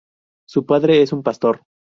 [0.49, 1.61] Su padre es un pastor.